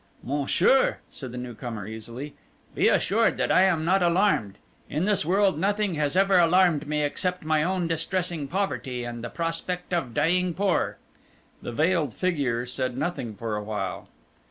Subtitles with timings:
[0.23, 2.33] "Monsieur," said the new comer easily,
[2.73, 4.57] "be assured that I am not alarmed.
[4.89, 9.29] In this world nothing has ever alarmed me except my own distressing poverty and the
[9.29, 10.97] prospect of dying poor."
[11.61, 14.07] The veiled figure said nothing for a while.